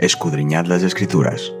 [0.00, 1.54] escudriñad las escrituras,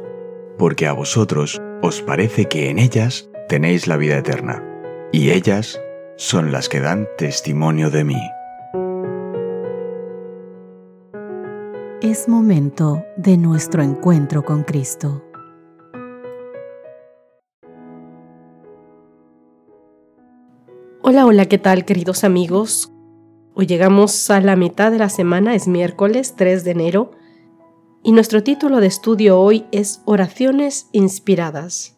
[0.56, 4.64] porque a vosotros os parece que en ellas tenéis la vida eterna,
[5.12, 5.78] y ellas
[6.16, 8.20] son las que dan testimonio de mí.
[12.00, 15.22] Es momento de nuestro encuentro con Cristo.
[21.02, 22.90] Hola, hola, ¿qué tal queridos amigos?
[23.52, 27.10] Hoy llegamos a la mitad de la semana, es miércoles 3 de enero,
[28.02, 31.96] y nuestro título de estudio hoy es Oraciones Inspiradas.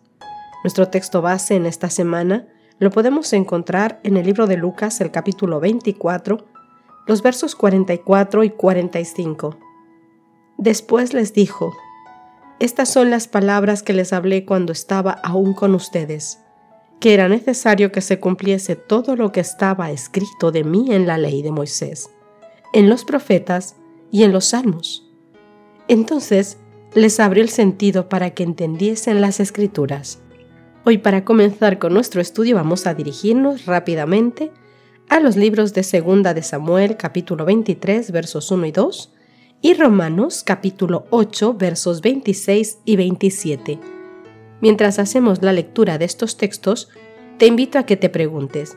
[0.64, 2.48] Nuestro texto base en esta semana
[2.80, 6.44] lo podemos encontrar en el libro de Lucas, el capítulo 24,
[7.06, 9.58] los versos 44 y 45.
[10.58, 11.72] Después les dijo,
[12.58, 16.40] Estas son las palabras que les hablé cuando estaba aún con ustedes,
[16.98, 21.16] que era necesario que se cumpliese todo lo que estaba escrito de mí en la
[21.16, 22.10] ley de Moisés,
[22.72, 23.76] en los profetas
[24.10, 25.11] y en los salmos.
[25.88, 26.58] Entonces
[26.94, 30.20] les abrió el sentido para que entendiesen las escrituras.
[30.84, 34.52] Hoy para comenzar con nuestro estudio vamos a dirigirnos rápidamente
[35.08, 39.12] a los libros de Segunda de Samuel capítulo 23 versos 1 y 2
[39.60, 43.78] y Romanos capítulo 8 versos 26 y 27.
[44.60, 46.88] Mientras hacemos la lectura de estos textos,
[47.38, 48.76] te invito a que te preguntes,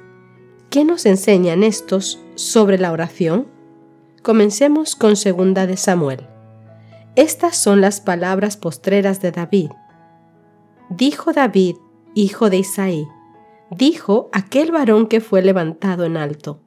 [0.70, 3.48] ¿qué nos enseñan estos sobre la oración?
[4.22, 6.35] Comencemos con Segunda de Samuel.
[7.16, 9.70] Estas son las palabras postreras de David.
[10.90, 11.78] Dijo David,
[12.14, 13.08] hijo de Isaí,
[13.72, 16.60] dijo aquel varón que fue levantado en alto,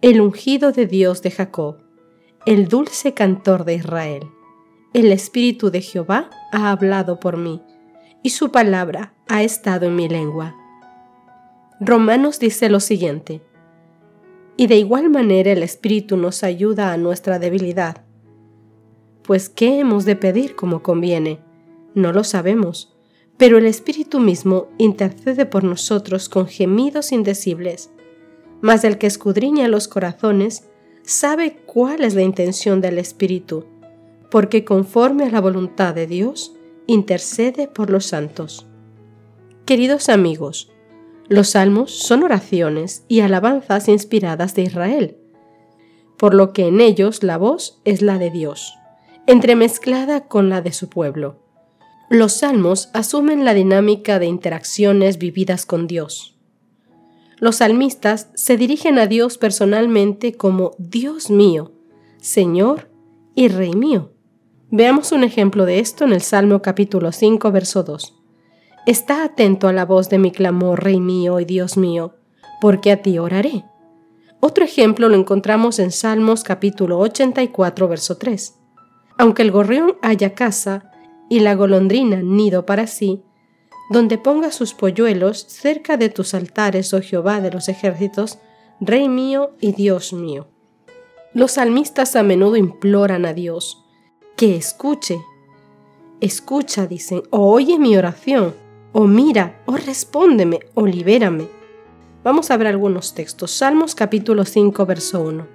[0.00, 1.78] el ungido de Dios de Jacob,
[2.46, 4.22] el dulce cantor de Israel.
[4.94, 7.60] El Espíritu de Jehová ha hablado por mí,
[8.22, 10.54] y su palabra ha estado en mi lengua.
[11.80, 13.42] Romanos dice lo siguiente,
[14.56, 18.04] y de igual manera el Espíritu nos ayuda a nuestra debilidad
[19.22, 21.38] pues ¿qué hemos de pedir como conviene?
[21.94, 22.94] No lo sabemos,
[23.36, 27.90] pero el Espíritu mismo intercede por nosotros con gemidos indecibles.
[28.60, 30.68] Mas el que escudriña los corazones
[31.02, 33.66] sabe cuál es la intención del Espíritu,
[34.30, 36.54] porque conforme a la voluntad de Dios,
[36.86, 38.66] intercede por los santos.
[39.64, 40.70] Queridos amigos,
[41.28, 45.16] los salmos son oraciones y alabanzas inspiradas de Israel,
[46.16, 48.74] por lo que en ellos la voz es la de Dios
[49.32, 51.38] entremezclada con la de su pueblo.
[52.10, 56.36] Los salmos asumen la dinámica de interacciones vividas con Dios.
[57.38, 61.72] Los salmistas se dirigen a Dios personalmente como Dios mío,
[62.20, 62.90] Señor
[63.34, 64.12] y Rey mío.
[64.70, 68.14] Veamos un ejemplo de esto en el Salmo capítulo 5, verso 2.
[68.84, 72.16] Está atento a la voz de mi clamor, Rey mío y Dios mío,
[72.60, 73.64] porque a ti oraré.
[74.40, 78.58] Otro ejemplo lo encontramos en Salmos capítulo 84, verso 3.
[79.18, 80.90] Aunque el gorrión haya casa
[81.28, 83.22] y la golondrina nido para sí,
[83.90, 88.38] donde ponga sus polluelos cerca de tus altares, oh Jehová de los ejércitos,
[88.80, 90.48] Rey mío y Dios mío.
[91.34, 93.84] Los salmistas a menudo imploran a Dios
[94.36, 95.20] que escuche.
[96.20, 98.54] Escucha, dicen, o oye mi oración,
[98.92, 101.48] o mira, o respóndeme, o libérame.
[102.24, 103.50] Vamos a ver algunos textos.
[103.50, 105.46] Salmos capítulo 5, verso 1.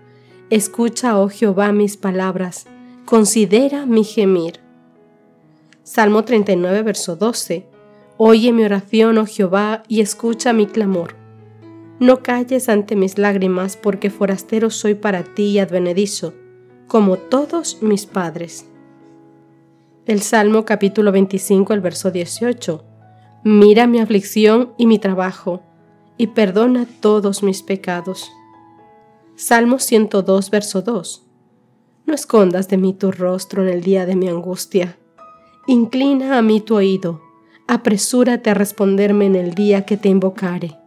[0.50, 2.68] Escucha, oh Jehová, mis palabras
[3.08, 4.60] considera mi gemir.
[5.84, 7.66] Salmo 39, verso 12.
[8.18, 11.16] Oye mi oración, oh Jehová, y escucha mi clamor.
[12.02, 16.34] No calles ante mis lágrimas, porque forastero soy para ti y advenedizo,
[16.88, 18.66] como todos mis padres.
[20.06, 22.84] El Salmo capítulo 25, el verso 18.
[23.46, 25.62] Mira mi aflicción y mi trabajo,
[26.18, 28.30] y perdona todos mis pecados.
[29.38, 31.27] Salmo 102, verso 2.
[32.08, 34.98] No escondas de mí tu rostro en el día de mi angustia.
[35.68, 37.22] Inclina a mí tu oído.
[37.68, 40.78] Apresúrate a responderme en el día que te invocare.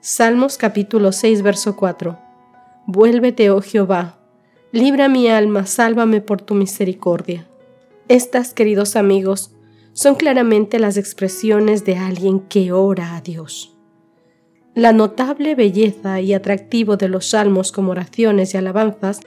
[0.00, 2.18] Salmos capítulo 6, verso 4.
[2.86, 4.18] Vuélvete, oh Jehová.
[4.72, 7.46] Libra mi alma, sálvame por tu misericordia.
[8.08, 9.52] Estas, queridos amigos,
[9.92, 13.76] son claramente las expresiones de alguien que ora a Dios.
[14.74, 19.20] La notable belleza y atractivo de los salmos como oraciones y alabanzas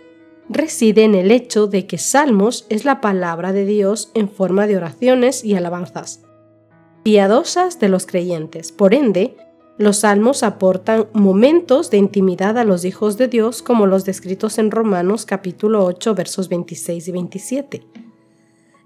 [0.49, 4.77] reside en el hecho de que Salmos es la palabra de Dios en forma de
[4.77, 6.21] oraciones y alabanzas,
[7.03, 8.71] piadosas de los creyentes.
[8.71, 9.37] Por ende,
[9.77, 14.71] los salmos aportan momentos de intimidad a los hijos de Dios como los descritos en
[14.71, 17.87] Romanos capítulo 8 versos 26 y 27.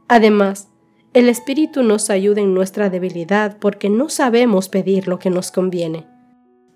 [0.07, 0.67] Además,
[1.13, 6.05] el Espíritu nos ayuda en nuestra debilidad porque no sabemos pedir lo que nos conviene.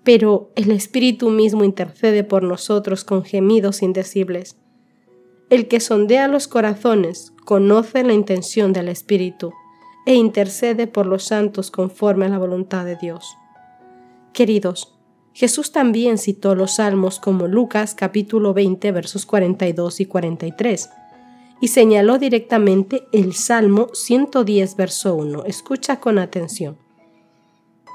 [0.02, 4.56] Pero el Espíritu mismo intercede por nosotros con gemidos indecibles.
[5.50, 9.52] El que sondea los corazones conoce la intención del Espíritu
[10.04, 13.36] e intercede por los santos conforme a la voluntad de Dios.
[14.34, 14.94] Queridos,
[15.32, 20.90] Jesús también citó los salmos como Lucas capítulo 20 versos 42 y 43
[21.60, 25.44] y señaló directamente el Salmo 110 verso 1.
[25.44, 26.76] Escucha con atención.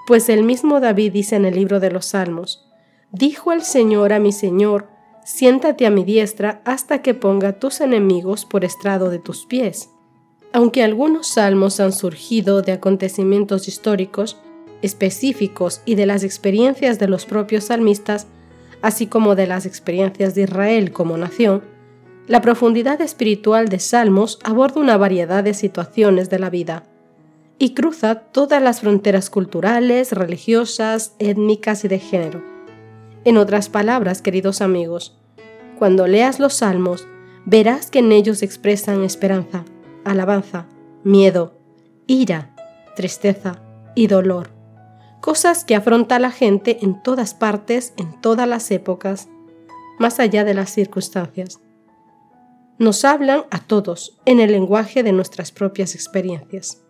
[0.07, 2.67] Pues el mismo David dice en el libro de los Salmos,
[3.11, 4.87] Dijo el Señor a mi Señor,
[5.25, 9.89] siéntate a mi diestra hasta que ponga tus enemigos por estrado de tus pies.
[10.51, 14.37] Aunque algunos salmos han surgido de acontecimientos históricos
[14.83, 18.27] específicos y de las experiencias de los propios salmistas,
[18.81, 21.63] así como de las experiencias de Israel como nación,
[22.27, 26.83] la profundidad espiritual de Salmos aborda una variedad de situaciones de la vida
[27.57, 32.52] y cruza todas las fronteras culturales, religiosas, étnicas y de género.
[33.25, 35.17] En otras palabras, queridos amigos,
[35.79, 37.07] cuando leas los salmos,
[37.45, 39.63] verás que en ellos expresan esperanza,
[40.03, 40.67] alabanza,
[41.05, 41.57] miedo,
[42.05, 42.53] ira,
[42.97, 43.61] tristeza
[43.95, 44.49] y dolor,
[45.21, 49.29] cosas que afronta la gente en todas partes, en todas las épocas,
[49.99, 51.61] más allá de las circunstancias.
[52.77, 56.81] Nos hablan a todos en el lenguaje de nuestras propias experiencias.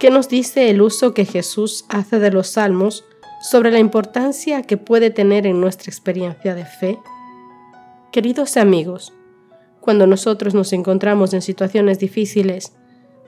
[0.00, 3.04] ¿Qué nos dice el uso que Jesús hace de los salmos
[3.42, 6.98] sobre la importancia que puede tener en nuestra experiencia de fe?
[8.12, 9.12] Queridos amigos,
[9.80, 12.72] cuando nosotros nos encontramos en situaciones difíciles,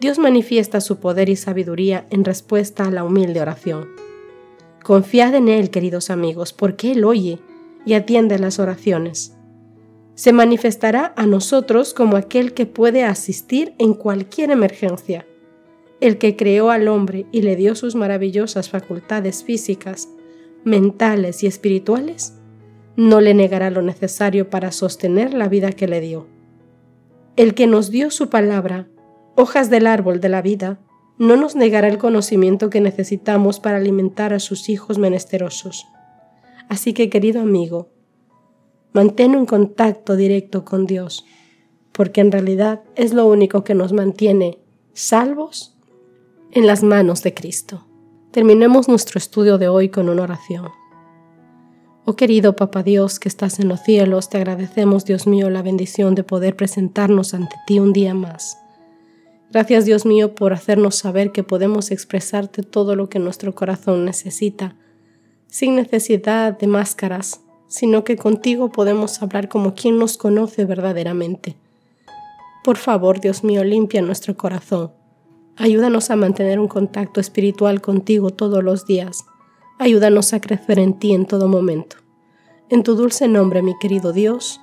[0.01, 3.89] Dios manifiesta su poder y sabiduría en respuesta a la humilde oración.
[4.85, 7.41] Confiad en Él, queridos amigos, porque Él oye
[7.85, 9.35] y atiende las oraciones.
[10.15, 15.27] Se manifestará a nosotros como aquel que puede asistir en cualquier emergencia
[16.07, 20.11] el que creó al hombre y le dio sus maravillosas facultades físicas,
[20.63, 22.35] mentales y espirituales,
[22.95, 26.27] no le negará lo necesario para sostener la vida que le dio.
[27.37, 28.87] El que nos dio su palabra,
[29.35, 30.79] hojas del árbol de la vida,
[31.19, 35.87] no nos negará el conocimiento que necesitamos para alimentar a sus hijos menesterosos.
[36.69, 37.89] Así que, querido amigo,
[38.93, 41.25] mantén un contacto directo con Dios,
[41.93, 44.59] porque en realidad es lo único que nos mantiene
[44.93, 45.74] salvos
[46.55, 47.85] en las manos de Cristo.
[48.31, 50.69] Terminemos nuestro estudio de hoy con una oración.
[52.05, 56.15] Oh querido Papa Dios que estás en los cielos, te agradecemos, Dios mío, la bendición
[56.15, 58.57] de poder presentarnos ante ti un día más.
[59.51, 64.77] Gracias, Dios mío, por hacernos saber que podemos expresarte todo lo que nuestro corazón necesita,
[65.49, 71.57] sin necesidad de máscaras, sino que contigo podemos hablar como quien nos conoce verdaderamente.
[72.63, 74.93] Por favor, Dios mío, limpia nuestro corazón
[75.57, 79.25] Ayúdanos a mantener un contacto espiritual contigo todos los días.
[79.79, 81.97] Ayúdanos a crecer en ti en todo momento.
[82.71, 84.61] En tu dulce nombre, mi querido Dios,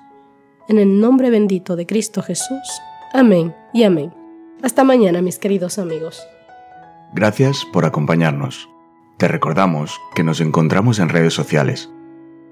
[0.67, 2.81] en el nombre bendito de Cristo Jesús.
[3.13, 4.13] Amén y amén.
[4.63, 6.21] Hasta mañana, mis queridos amigos.
[7.13, 8.69] Gracias por acompañarnos.
[9.17, 11.89] Te recordamos que nos encontramos en redes sociales.